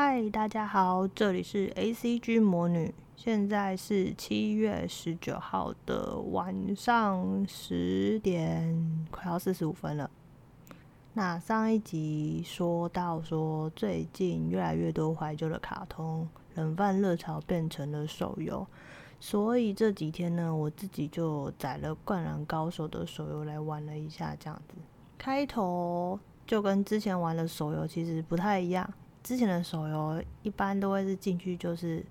[0.00, 10.08] 嗨，大家好，这里是 ACG 魔女，现在是七月十九号的晚上十点，快要四十五分了。
[11.14, 18.64] 那上一集说到说，最近越来越多怀旧的卡通冷饭热潮变成了手游，
[19.18, 24.76] 所以这几天呢，我自己就载了《灌篮高手》的手游来玩了一下，这样子。
[25.18, 28.88] 开头就跟之前玩的手游其实不太一样。
[29.28, 32.02] 之前的手游一般都会是进去就是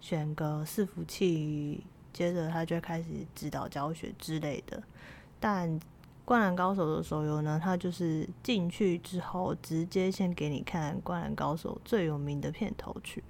[0.00, 4.82] 选个伺服器，接着他就开始指导教学之类的。
[5.38, 5.70] 但
[6.24, 13.22] 《灌篮高手》的手游呢，它就是进去之后直接先给你看《灌篮高手》最有名的片头曲。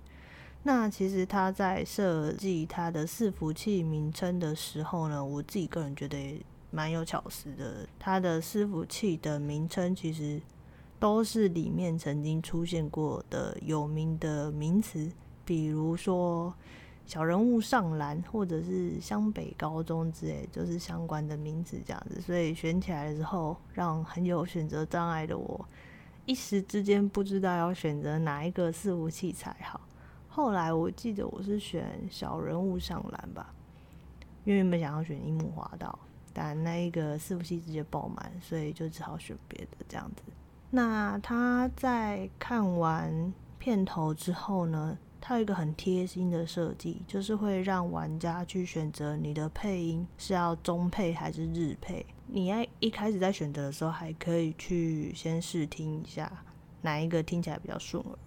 [0.63, 7.87] 那其实他在设计他的伺服器名称的时候呢，我自己个人觉得也蛮有巧思的。
[7.99, 10.41] 他的伺服器的名称其实。
[11.01, 15.11] 都是里面曾经出现过的有名的名词，
[15.45, 16.53] 比如说
[17.07, 22.21] 小人物上篮，或者是湘北高中之类，就是相关的名词这样子。
[22.21, 25.65] 所以选起来的时候，让很有选择障碍的我
[26.27, 29.81] 一时之间不知道要选择哪一个伺服器才好。
[30.29, 33.55] 后来我记得我是选小人物上篮吧，
[34.45, 35.99] 因为原本想要选樱木花道，
[36.33, 40.23] 但那一个伺服器直接爆满，所以就只好选别的这样子。
[40.71, 52.05] 那他在看完片头之后呢，他有一个很贴心的设计，就是会让玩家去选择你的配音是要中配还是日配。
[52.27, 56.31] 你在一开始在选择的时候，还可以去先试听一下
[56.83, 58.19] 哪一个听起来比较顺耳。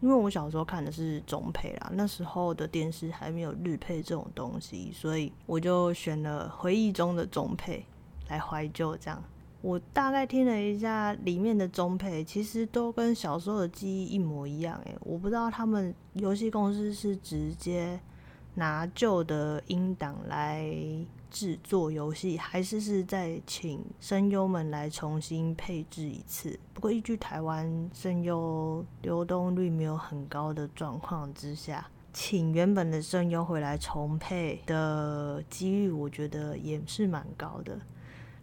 [0.00, 7.84] 因为我小时候看的是中配啦，那时候的电视还没有日配这种东西，所以我就选了回忆中的中配
[8.28, 9.22] 来怀旧这样。
[9.62, 14.80] 我大概听了一下里面的中配，其实都跟小时候的记忆一模一样。
[14.86, 18.00] 诶，我不知道他们游戏公司是直接
[18.54, 20.74] 拿旧的音档来
[21.30, 26.58] 制作游戏，还是是在请声优们来重新配置一次。
[26.72, 37.78] 不过依据台湾声优流动率没有很高的状况之下，请原本的声优回来重配的几率，我觉得也是蛮高的。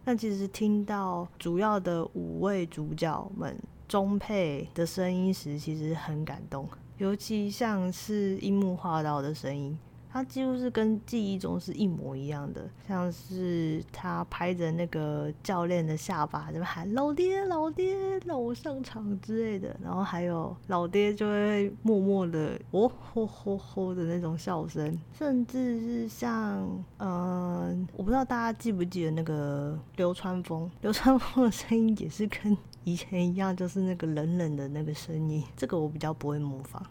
[0.08, 3.54] 但其实听到主要的五位主角们
[3.90, 6.66] 中配的声音时，其实很感动，
[6.98, 9.78] 尤其像是樱木花道的声音。
[10.18, 17.96] 他几乎是跟记忆中是一模一样的，像是他拍着那个教练的下巴，这边喊老爹老爹
[18.26, 26.68] 让我上场之类的，然后还有老爹就会默默的哦吼吼吼的那种笑声，甚至是像
[26.98, 36.82] 嗯、我不知道大家记不记得那个流川枫，流川枫的声音也是跟以前一样，就是那个冷冷的那个声音，这个我比较不会模仿，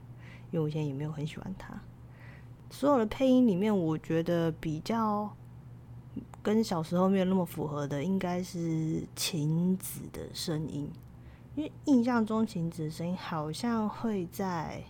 [0.53, 1.75] 因为我以前也没有很喜欢他。
[2.69, 5.35] 所有的配音里面，我觉得比较
[6.43, 10.91] 跟小时候没有那么符合的，应该是晴子的声音。
[11.55, 14.83] 因为印象中晴子的声音好像会在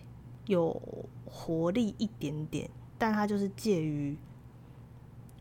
[0.47, 0.81] 有
[1.25, 4.17] 活力一点点，但它就是介于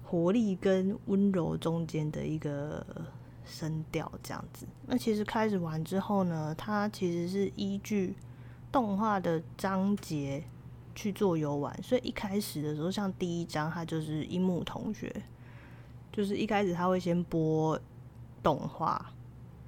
[0.04, 2.86] 活力跟温柔中间的一个
[3.44, 4.66] 声调这样子。
[4.86, 8.14] 那其实开始玩之后呢，它其实是依据
[8.70, 10.44] 动画的章节。
[10.96, 15.14] 去做游玩，所以一开始的时候，像第一章，它就是樱木同学，
[16.10, 17.78] 就是一开始他会先播
[18.42, 19.12] 动画，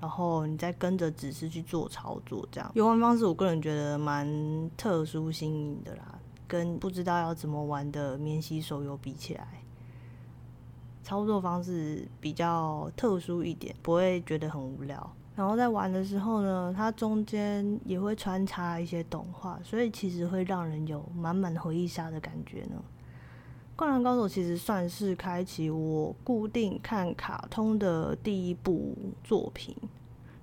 [0.01, 4.27] 然后你再跟着指示去做操作，这样游玩方式，我个人觉得蛮
[4.77, 6.19] 特殊新颖的啦，
[6.49, 9.63] 跟不知道要怎么玩的免洗手游比起来，
[11.03, 15.13] 操作方式比较特殊一点，不会觉得很无聊。
[15.39, 22.75] 然后在玩的时候呢，它中间也会穿插一些动画，所以其实会让人有满满回忆杀的感觉呢。
[23.77, 29.77] 《灌篮高手》其实算是开启我固定看卡通的第一部作品。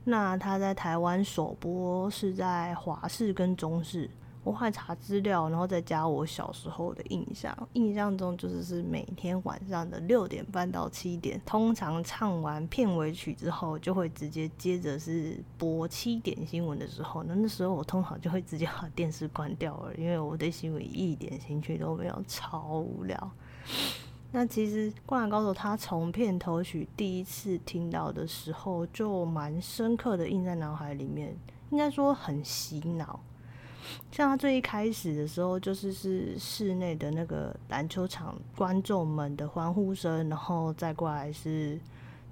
[0.05, 4.09] 那它在台湾首播是在华视跟中视。
[4.45, 7.51] 我会查资料，然后再加我小时候的印象。
[7.73, 17.23] 印象中就是是每天晚上的六点半到七点，通常唱完片尾曲之后，就会直接接着是播七点新闻的时候。
[17.23, 23.31] 那那时候我通常就会直接把电视关掉了，因为我对新闻一点兴趣都没有，超无聊。
[24.31, 31.35] 那其实《灌篮高手》他从片头曲第一次听到的时候，就蛮深刻的印在脑海里面，
[31.71, 33.19] 应该说很洗脑。
[34.11, 41.79] 像他最一开始的时候，就是是室内的那个篮球场观众们的欢呼声，然后再过来是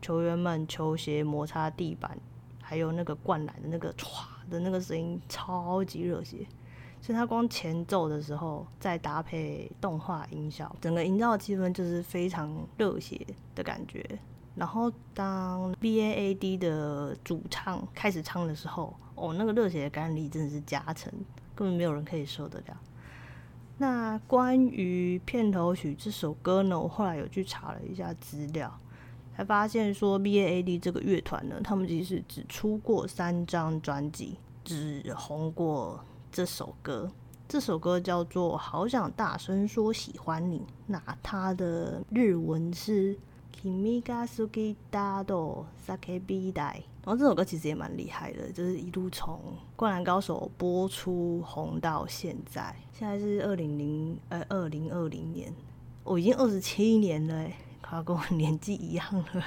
[0.01, 2.17] 球员们球鞋摩擦地板，
[2.61, 6.45] 还有那个灌篮的那个唰的那个声音，超级热血。
[7.01, 13.19] 所以他光前奏的时候再搭配动画音效，整个营造的气氛就是非常热血
[13.53, 14.01] 的感觉。
[14.55, 21.11] 然后当 B A A D 的主唱开始唱的时候，哦，那个热血的感染力真的是加成，
[21.63, 22.77] 根本没有人可以受得了。
[23.77, 28.77] 那关于片头曲这首歌呢，我后来有去查了一下资料，
[29.33, 37.09] 才发现说 B A A D 这个乐团呢，他们其实只出过三张专辑，只红过这首歌。
[37.47, 43.17] 这首歌叫做《好想大声说喜欢你》，那它的日文是。
[43.53, 49.35] Kimi ga suki da do sakebi dai，然后这首歌其实也蛮厉害的，就是一路从
[49.77, 55.53] 《灌篮高手》播出红到现在，现在是二零零呃二零二零年，
[56.03, 57.49] 我已经二十七年了，
[57.81, 59.43] 快要跟我年纪一样了。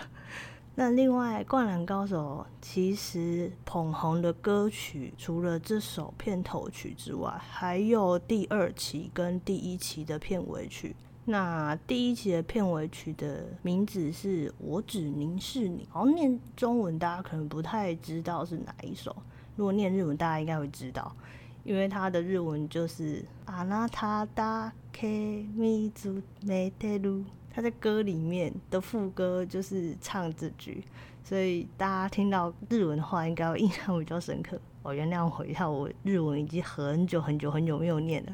[0.78, 10.94] 那另外，《灌篮高手》其实捧红的歌曲，除了这首片头曲之外，还有第二期跟第一期的片尾曲。
[11.25, 19.15] 那第一期的片尾曲的名字是我只凝视你，好像念中文大家可能不太知道是哪一首，
[19.55, 21.15] 如果念日文大家应该会知道，
[21.63, 30.83] 因为它的日文就是あなただけ见つめてる，它在歌里面的副歌就是唱这句，
[31.23, 34.59] 所以大家听到日文的话应该会印象比较深刻。
[34.86, 38.32] 我原谅我一下，我日文已经很久很久很久没有念了，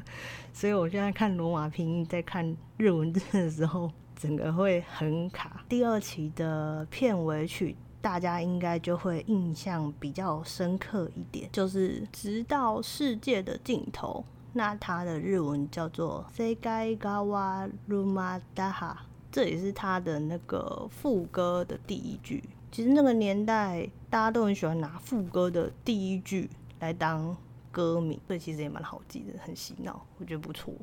[0.53, 5.65] 所以我现在看罗马拼音，在看日文字的时候，整个会很卡。
[5.67, 14.23] 第二期的片尾曲，大家应该就会印象比较深刻一点，就是直到世界的尽头。
[14.53, 18.95] 那它的日文叫做 Sekai ga wa rumadaha，
[19.31, 22.43] 这也是它的那个副歌的第一句。
[22.73, 26.49] 其实那个年代，大家都很喜欢拿副歌的第一句
[26.79, 27.37] 来当
[27.71, 30.73] 歌名，所以其实也蛮好记的，很洗脑，我觉得不错。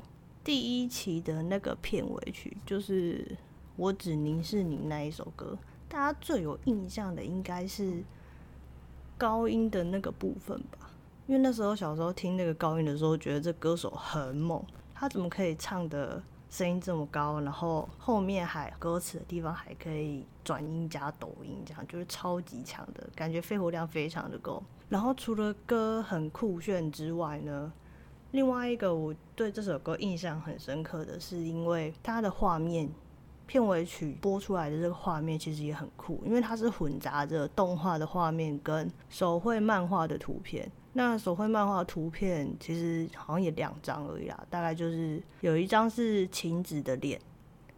[0.41, 3.25] 第一期的那个片尾曲就是
[3.75, 5.57] 《我只凝视你》那一首歌，
[5.89, 8.01] 大家最有印象的应该是
[9.17, 10.89] 高音的那个部分吧？
[11.27, 14.63] 因为那时候小时候听那个高音的时候，觉得这歌手很猛，
[14.93, 16.23] 他怎么可以唱的？
[16.51, 24.61] 声音这么高，然后后面还歌词的地方还可以转音加抖音，这样就是超级强的感觉，肺活量非常的够。
[24.89, 27.71] 然后除了歌很酷炫之外呢，
[28.31, 32.89] 另外一个我对这首歌印象很深刻的是，因为它的画面，
[33.47, 40.69] 片尾曲播出来的这个画面其实也很酷，因为它是混杂着动画的画面跟手绘漫画的图片。
[40.93, 47.19] 那手绘漫画图片其实好像也两张而已啦，大概就是有一张是晴子的脸，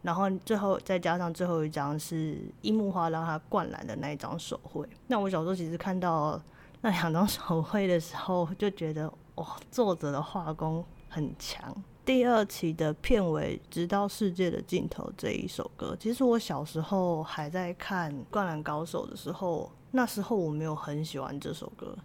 [0.02, 4.84] 然后最后再加上最后一张是樱木花道他灌篮的那一张手绘。
[5.06, 6.40] 那我小时候其实看到
[6.80, 11.74] 那两张手绘的时候，就觉得哇，作者的画工很强。
[12.04, 21.96] 第二期的片尾《直到世界的尽头》这一首歌，其实我小时候还在看《灌篮高手》的时候，那时候我没有很喜欢这首歌。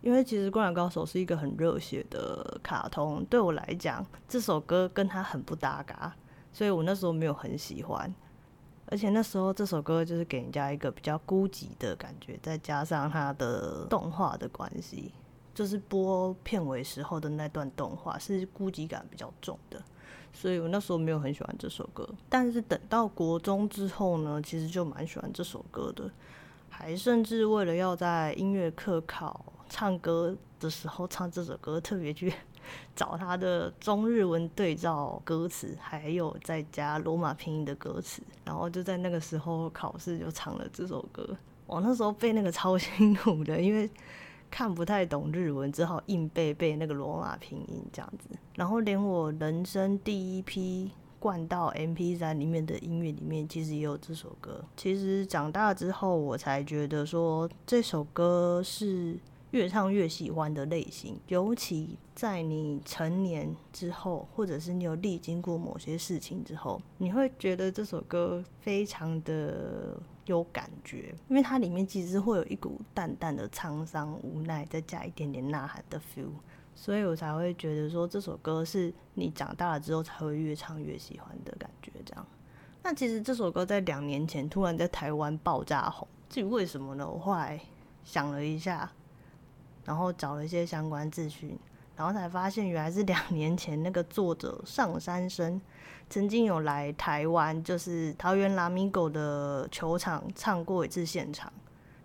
[0.00, 6.14] 因为其实《灌篮高手》是一个很热血的卡通，对我来讲，这首歌跟它很不搭嘎，
[6.52, 8.14] 所以我那时候没有很喜欢。
[8.90, 15.12] 而且那时候这首歌就是给人家一个比较孤寂的感觉，再加上它的动画的关系，
[15.52, 19.82] 就是播片尾时候的那段动画是孤寂感比较重的，
[20.32, 22.08] 所以我那时候没有很喜欢这首歌。
[22.30, 26.10] 但是等到国中之后呢，其实就蛮喜欢这首歌的，
[26.70, 29.44] 还甚至为了要在音乐课考。
[29.68, 32.32] 唱歌的时候唱这首歌，特别去
[32.94, 41.36] 找他的中日文对照歌词，还有再加罗马拼音的歌词，然后就在那个时候考试就唱了这首歌。
[41.66, 43.88] 我那时候背那个超辛苦的，因为
[44.50, 48.28] 看不太懂日文，只好硬背背那个罗马拼音这样子。
[48.54, 54.64] 然后连我人生第一批灌到 MP3 里面的音乐里面，其实也有这首歌。
[54.76, 59.18] 其实长大之后，我才觉得说这首歌是。
[59.52, 76.28] 越唱越喜欢的类型，尤其在你成年之后，或者是你有历经过某些事情之后，你会觉得这首歌非常的有感觉，因为它里面其实会有一股淡淡的沧桑、无奈，再加一点点呐喊的 feel，
[76.74, 81.90] 所以我才会觉得说这首歌是你长大了之后才会越唱越喜欢的感觉。
[82.04, 82.26] 这样，
[82.82, 87.08] 那其实这首歌在两年前突然在台湾爆炸红，至于为什么呢？
[87.08, 87.58] 我后来
[88.04, 88.92] 想了一下。
[89.88, 91.58] 然后找了一些相关资讯，
[91.96, 95.58] 然后才发现原来是两年前那个作者上山升
[96.10, 101.50] 曾经有来台湾，就是桃园拉米狗的球场唱过一次现场，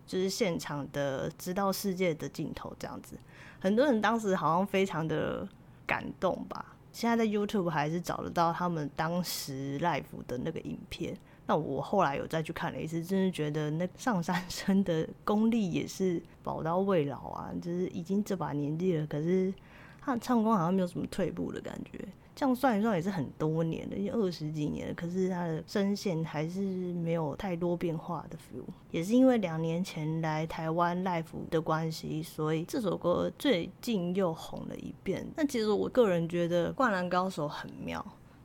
[0.08, 3.18] 就是现场的知道世界的尽头这样子。
[3.60, 5.46] 很多人当时好像非常的
[5.86, 6.74] 感动吧。
[6.94, 11.18] 现在在 YouTube 还是找得到他们当时 live 的那个影片。
[11.46, 19.54] 那我后来有再去看了一次，真是觉得那上山升的功力也是宝刀未老啊，就是已经这把年纪了，可是
[20.02, 22.00] 他唱功好像没有什么退步的感觉。
[22.36, 24.94] 这样算一算也是很多年了，已经二十几年了。
[24.96, 26.62] 可是他的声线还是
[26.94, 28.64] 没有太多变化的 feel。
[28.90, 35.24] 也是因为两年前来台湾 live 的关系，所以这首歌最近又红了一遍。
[35.38, 38.04] 那其实我个人觉得《灌篮高手》很妙，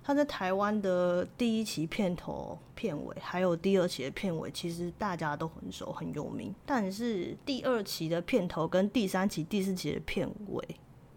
[0.09, 6.55] 他在台湾的第一期片头、片尾，还有第二期的片尾，其实大家都很熟、很有名。
[6.65, 10.65] 但是第二期的片头跟第三期、第四期的片尾，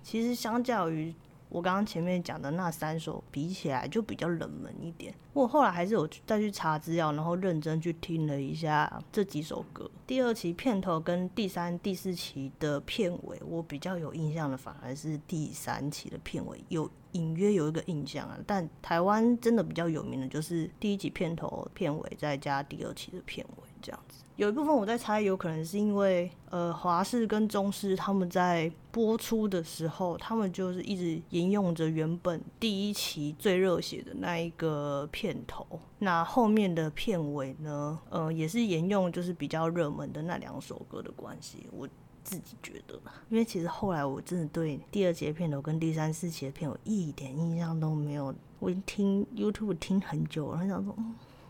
[0.03, 1.15] 其实相较于
[1.51, 5.13] 我刚刚前面讲的那三首比起来就比较冷门一点。
[5.33, 9.89] 我后来还是有再去查资料，然后认真去听了一下这几首歌。
[10.07, 18.39] 第二期片头跟第三、第四期的片尾，我比较有印象的反而是第三期的片尾，有隐约有一个印象啊。
[18.47, 24.23] 但台湾真的比较有名的就是第一期片头、片尾，再加第二期的片尾这样子。
[24.37, 35.67] 有一部分我在猜，有可能是因为呃华视跟中视他们在播出的时候，他们就是一直沿用着原本第一期最热血的那一个片头，
[35.99, 41.87] 那后面的片尾呢，呃也是沿用就是比较热门的那两首歌的关系，我
[42.23, 50.95] 自己觉得，因为其实后来我真的对第二节片头跟第三四期的片尾一点印象都没有，我已经听 YouTube 听很久了，然后想说，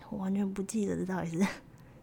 [0.09, 1.47] 我完全不记得这到底是。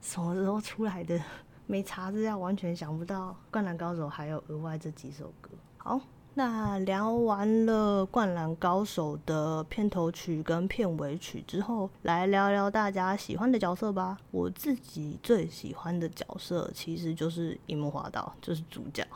[0.00, 1.20] 什么时候出来的？
[1.66, 3.30] 没查资料，完全想不到。
[3.50, 5.50] 《灌篮高手》还有额外这几首歌。
[5.76, 6.00] 好，
[6.32, 14.16] 那聊完了《灌篮高手》的片头曲跟片尾曲之后，来聊聊大家喜欢的角色吧。
[14.30, 19.06] 我自己最喜欢的角色其实就是樱木花道，就是主角。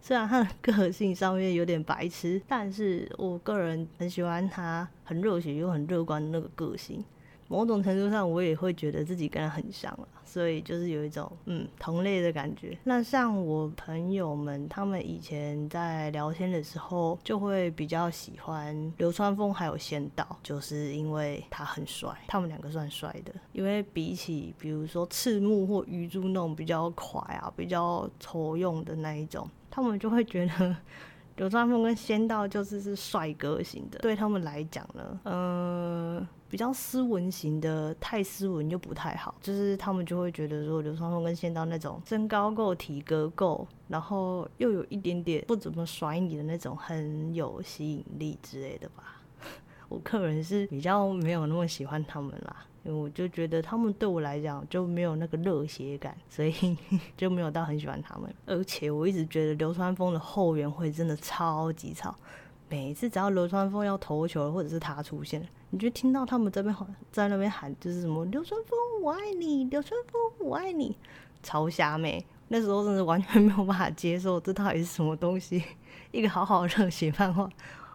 [0.00, 7.04] 虽然他的个性上面有点白痴，但是我个人很喜欢他很热血又很乐观的那个个性。
[7.50, 12.78] 某种程度上，我也会觉得自己跟他很像了，所以就是有一种嗯同类的感觉。
[12.84, 23.32] 那像我朋友们，他们以前在聊天的时候，就会比较喜欢流川枫还有仙道，就是因为他很帅，他们两个算帅的。
[23.52, 30.76] 因为比起比如说赤木或鱼珠那种比较快啊、比较丑用的那一种，他们就会觉得。
[31.40, 49.22] 流川枫跟仙道就是是帅哥型的，对他们来讲呢，嗯、呃，比较斯文型的，太斯文又不太好，就是他们就会觉得说流川枫跟仙道那种身高够、体格够，然后又有一点点不怎么甩你的那种，很有吸引力之类的吧。
[49.88, 52.54] 我个人是比较没有那么喜欢他们啦。
[52.82, 56.52] 因为我就觉得他们对我来讲就没有那个热血感，所以
[57.16, 58.34] 就没有到很喜欢他们。
[58.46, 62.14] 而且我一直觉得流川枫的后援会真的超级吵，
[62.68, 66.74] 每次只要流川枫要投球或者是他出现，你就听到他们这边
[67.12, 70.96] 在那边喊，就是什么流川枫我爱你，流川枫我爱你，
[71.42, 72.24] 超瞎妹。
[72.52, 75.62] 那时候真的完全没有办法接受，这到底是什么东西？
[76.10, 77.48] 一个好好热血漫画，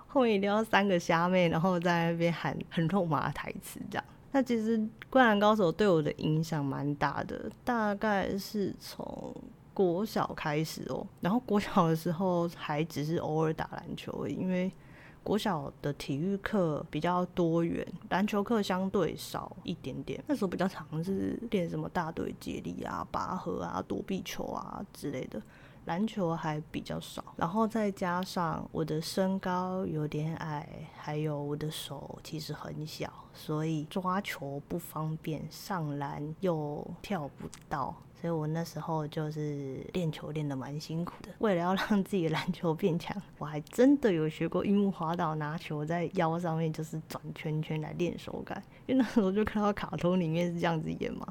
[0.07, 4.05] 后面一定要三个瞎妹，然后在那边喊很肉麻的台词这样。
[4.35, 4.77] 那其实
[5.09, 9.33] 《灌篮高手》对我的影响蛮大的，大概是从
[9.73, 11.07] 国小开始哦。
[11.21, 14.69] 然后国小的时候还只是偶尔打篮球，因为
[15.23, 20.21] 国小的体育课比较多元，篮球课相对少一点点。
[20.27, 25.41] 那时候比较常是练什么大队接力啊、拔河啊、躲避球啊之类的。
[25.85, 41.29] 篮球还比较少，然后再加上我的身高有点矮，还有我的手其实很小，所以抓球不方便，上篮又跳不到，所以我那时候就是练球练得蛮辛苦的。
[41.37, 51.27] 为了要让自己的篮球变强，我还真的有学过樱木花道拿球在腰上面就是转圈圈来练手感，因为那时候就看到卡通里面是这样子演嘛。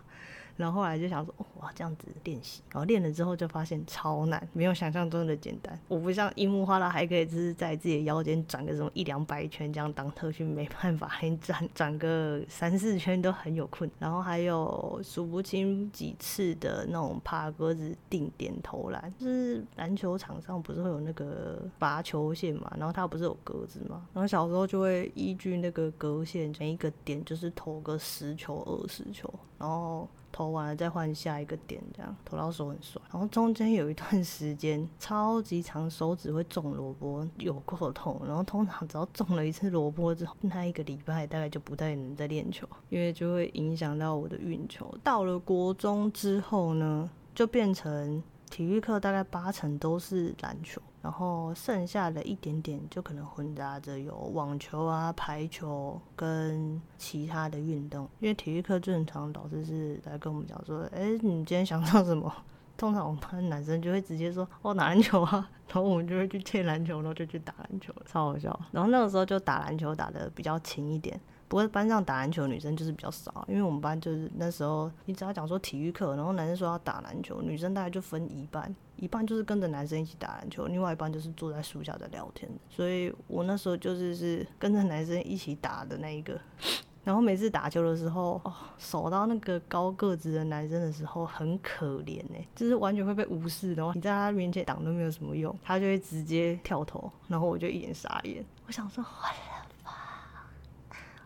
[0.57, 5.79] 然后后来就想说，哇，这样子练习，然后练了之后就发现超难，没有想象中的简单。
[5.89, 13.91] 我不像樱木花道还可以就是在自己的腰间转个什么一两百圈这样当特训，没办法，连转转个三四圈都很有困。
[13.99, 30.09] 然后还有数不清几次的那种爬格子定点投篮，就是篮球场上不是会有那个罚球线嘛，然后它不是有格子嘛，然后小时候就会依据那个格线，每一个点就是投个十球、二十球，然后。
[30.35, 33.01] 投完了再换下一个点，这样投到手很酸。
[33.13, 38.21] 然后中间有一段时间超级长，手指会中萝卜，有够痛。
[38.27, 44.93] 然后通常只要中了一次萝卜之后，那一个礼拜大概就不太能再练球，因为就会影响到我的运球。
[45.05, 50.83] 到了国中之后呢，就变成体育课大概八成都是篮球。
[51.05, 58.09] 然后剩下的一点点就可能混杂着有网球啊、排球跟其他的运动。
[58.21, 62.33] 因为体育课正常老师是来跟我们讲说，哎，你今天想上什么？
[62.79, 68.59] 通常我们班男生就会直接说，哦，打篮球啊，然后我们就会去借篮球，然后就去打篮球，超好笑。
[68.73, 71.21] 然后那个时候就打篮球打得比较勤一点。
[71.49, 82.51] 不过班上打篮球女生就是比较少，因为我们班就是那时候你只要讲说体育课，然后男生说要打篮球，女生大概就分一半，一半就是跟着男生一起打篮球，另外一半就是坐在树下在聊天。
[82.69, 86.41] 所以我那时候就是是跟着男生一起打的那一个。
[87.05, 98.43] 然后每次打球的时候，哦，守到那个高个子的男生的时候很可怜哎，就是完全会被无视，然后你在他面前挡都没有什么用，他就会直接跳投，然后我就一脸傻眼。
[98.67, 99.64] 我想说，坏了，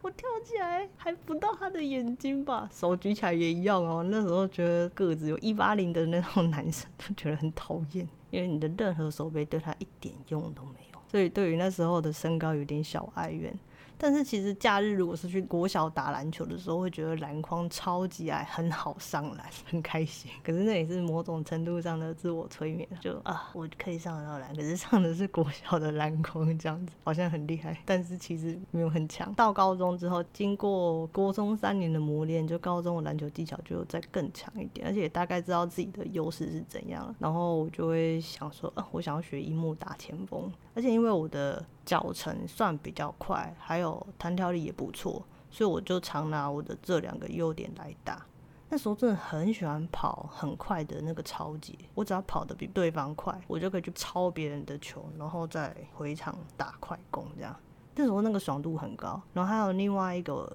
[0.00, 4.04] 我跳起来还不到他的眼睛吧，手举起来也一样哦。
[4.08, 13.52] 那时候觉得个子有一八零的那种男生 都觉得很讨厌，因为你的任何手背对他一点用都没有，所以对于那时候的身高有点小哀怨。
[13.98, 20.30] 但是其实假日如果是去国小打篮球的时候，会觉得篮筐超级矮，很好上篮， 很开心。
[20.42, 29.34] 可是那也是某种程度上的自我催眠，就 啊，我可以上得到篮，可是上的是国小的篮筐，这样子好像很厉害，但是其实没有很强。
[29.34, 37.14] 到高中之后，经过国中三年的磨练，就高中的篮球技巧就再更强一点，而且大概知道自己的优势是怎样。
[37.18, 41.66] 然后我就会想说，啊，我想要学樱木打前锋，而且因为我的。
[41.88, 48.26] 脚程算比较快，还有弹跳力也不错，所以我就常拿我的这两个优点来打。
[48.68, 57.56] 那时候真的很喜欢跑很快的那个超级，我只要跑得比对方快，我就可以去抄别人的球，然后再回场打快攻这样。
[57.94, 59.18] 那时候那个爽度很高。
[59.32, 60.54] 然后还有另外一个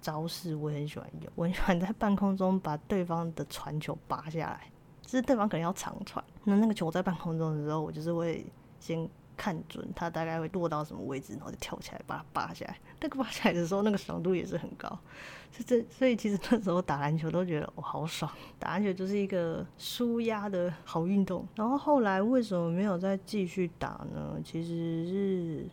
[0.00, 8.46] 招式，我也很喜欢用，我很喜欢在半空中把对方的传球拔下来，就是对方可能要长传，那那个球在半空中的时候，我就是会
[8.78, 9.10] 先。
[9.42, 12.78] 看准它大概会落到什么位置，然后就跳起来把它拔下来。
[13.00, 14.96] 那个拔起来的时候，那个爽度也是很高。
[15.50, 18.30] 是这，所以其实那时候打篮球都觉得我、哦、好爽。
[18.56, 21.44] 打篮球就是一个舒压的好运动。
[21.56, 24.38] 然后后来为什么没有再继续打呢？
[24.44, 25.66] 其实是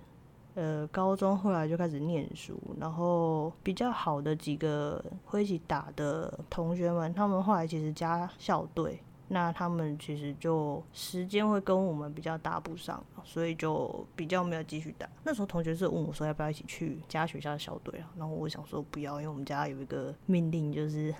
[0.55, 8.99] 呃高中后来就开始念书，然后比较好的几个会一起打的同学们，他们后来其实加校队。
[9.29, 15.07] 那他们其实就时间会跟我们比较搭不上，所以就比较没有继续打。
[15.23, 21.15] 那时候同学是问我说要不要一起去加学校的校队啊，然后我想说不要，因为我们家有一个命令就是。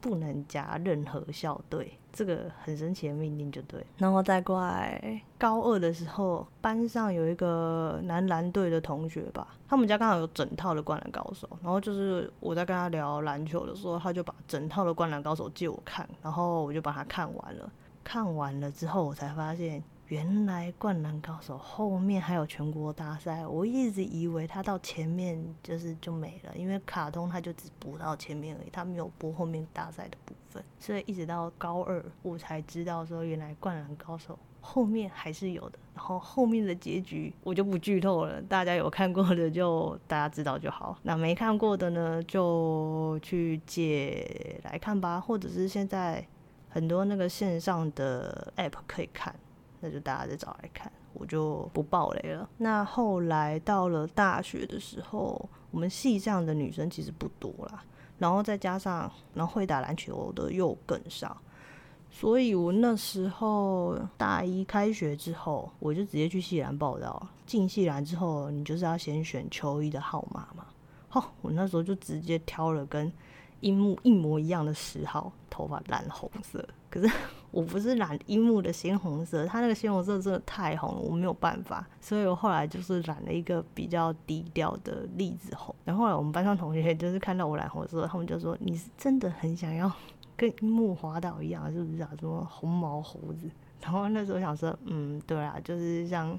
[0.00, 3.84] 不能加任何校队，这个很神奇的命令就对。
[3.96, 11.48] 然后再过来高二的时候，班上有一个男篮队的同学吧，他们家刚好有整套的灌篮高手。
[11.62, 17.70] 然后就是我在跟他聊篮球的时候，他就把整套的灌篮高手借我看，然后我就把它看完了。
[18.04, 19.82] 看完了之后，我才发现。
[20.08, 46.24] 原来灌篮高手后面还有全国大赛，我一直以为他到前面就是就没了，因为卡通他就只播到前面而已，他没有播后面大赛的部分，所以一直到高二我才知道说原来灌篮高手后面还是有的，然后后面的结局我就不剧透了，大家有看过的就大家知道就好，那没看过的呢就去借来看吧，或者是现在
[46.68, 49.34] 很多那个线上的 app 可以看。
[49.86, 52.48] 那就大家再找来看，我就不爆雷了。
[52.58, 57.84] 那后来到了大学的时候，我们系上的女生其实不多啦，
[58.18, 61.40] 然后再加上然后会打篮球的又更少，
[62.10, 67.28] 所以我那时候大一开学之后，我就直接去系篮报到。
[67.46, 70.66] 进系篮之后，你就是要先选球衣的号码嘛。
[71.08, 73.12] 好，我那时候就直接挑了跟
[73.60, 76.66] 樱木一模一样的十号，头发蓝红色。
[76.90, 77.10] 可是
[77.50, 85.74] 我不是染樱木的鲜红色，他那个鲜红色真的太红了，我没有办法，所以我后来就是染了一个比较低调的栗子红。
[85.84, 89.90] 然后后来我们班上同学就是看到我染红色，他们就说：“你是真的很想要
[90.36, 92.10] 跟樱木花道一样，是不是啊？
[92.18, 93.50] 什么红毛猴子？”
[93.82, 96.38] 然后那时候想说：“嗯，对啊，就是像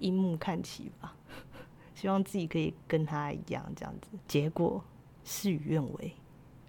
[0.00, 1.14] 樱木看齐吧，
[1.94, 4.82] 希望自己可以跟他一样这样子。”结果
[5.24, 6.12] 事与愿违。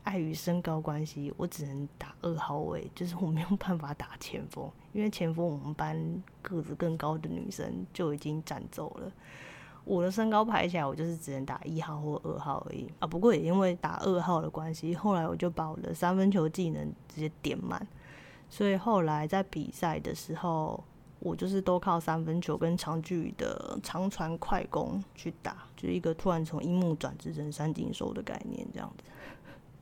[0.10, 5.96] 碍于身高关系，我只能打二号位，就是我没有办法打前锋，因为前锋我们班
[6.42, 9.12] 个子更高的女生就已经占走了。
[9.86, 13.06] 我的身高排起来，我就是只能打一号或二号而已啊。
[13.06, 17.88] 不过也因为打二号的关系，后来我就把我的三分球技能直接点满，
[18.50, 20.84] 所以后来在比赛的时候，
[21.20, 29.04] 我就是都靠三分球跟长距离的长传快攻去打，就是一个突然从樱木转职成三井寿的概念这样子。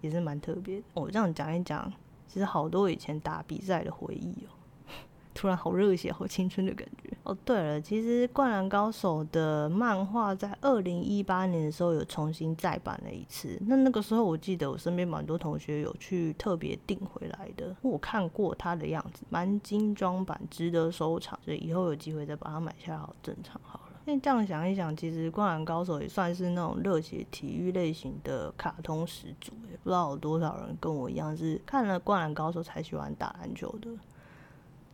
[0.02, 0.84] 也是蛮特别的。
[0.94, 1.92] 我这样讲一讲，
[2.28, 4.54] 其实好多以前打比赛的回忆哦。
[5.34, 7.16] 突然好热血、好青春的感觉。
[7.22, 13.56] 哦，对了，其实《灌篮高手》的漫画在二零一八年的时候有重新再版了一次。
[13.68, 17.76] 那那个时候我记得我身边蛮多同学有去特别订回来的。
[17.84, 21.38] 我看过它的样子，蛮精装版，值得收藏。
[21.46, 29.52] 所以以后有机会再把它买下来，好正常好那这样想一想，其实《灌篮高手》也算是那种热血体育类型的卡通始祖。
[29.70, 33.89] 也不知道有多少人跟我一样是看了《灌篮高手》才喜欢打篮球的。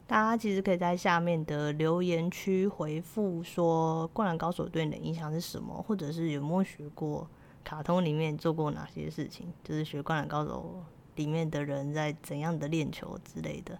[0.08, 7.28] 大家其实可以在下面的留言区回复说《灌篮高手》对你的印象是什么，或者是有没有学过
[7.64, 10.84] 卡通里面做过哪些事情，就是学《灌篮高手》
[11.18, 13.78] 里面的人在怎样的练球之类的。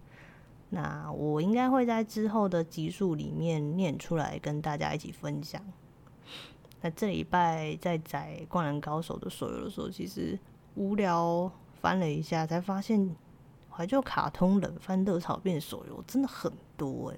[0.74, 5.62] 那我应该会在之后的集数里面念出来跟大家一起分享。
[6.82, 10.38] 那这礼拜在载《灌篮高手》的手游的时候，其实
[10.76, 13.16] 无聊翻了一下，才发现。
[13.76, 17.18] 怀旧卡通冷饭热炒变手游真的很多诶，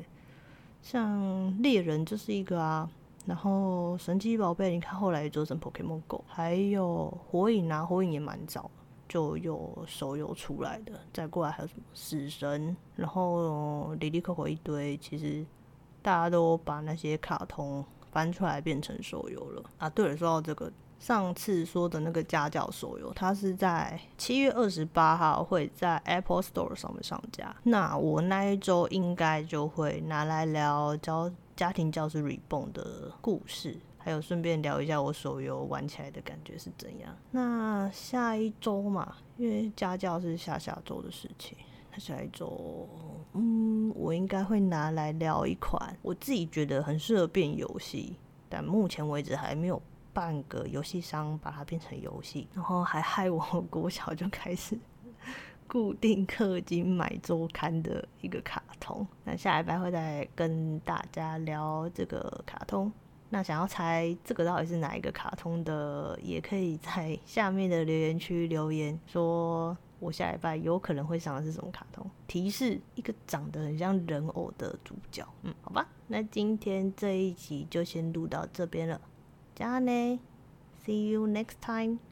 [0.81, 2.89] 像猎人就是一个啊，
[3.25, 8.71] 然后神奇宝贝，你看后来做成 Pokemon Go，还有火影啊，火影也蛮早
[9.07, 15.45] 就有手游出来的，再过来还有什么死神，然后哩哩扣扣一堆，其实
[16.01, 19.89] 大家都把那些卡通翻出来变成手游了啊。
[19.89, 20.71] 对了，说到这个。
[20.97, 27.53] 上次说的那个家教手游，它是在七月二十八号会在 Apple Store 上面上架。
[27.63, 37.17] 那我那一周应该就会拿来聊教家庭教师 Reborn 的故事，还有顺便聊一下我手游玩起来的感觉是怎样。
[37.31, 41.57] 那下一周嘛，因为家教是下下周的事情，
[41.91, 42.87] 那下一周，
[43.33, 48.15] 嗯，我应该会拿来聊一款我自己觉得很适合变游戏，
[48.47, 49.81] 但目前为止还没有。
[50.13, 53.37] 半个游戏商把它变成游戏，然后还害我
[53.69, 54.79] 国小就开始
[55.67, 59.05] 固定氪金买周刊的一个卡通。
[59.25, 62.89] 那下礼拜会再跟大家聊这个卡通。
[63.35, 72.09] 那想要猜这个到底是哪一个卡通的，也可以在 下面的留言区留言，说我下礼拜有可能会上的是什么卡通。
[72.27, 75.27] 提示一个长得很像人偶的主角。
[75.41, 79.01] 嗯，好吧，那今天这一集就先录到这边了。
[79.53, 80.19] 加呢
[80.85, 81.97] ，See you next time.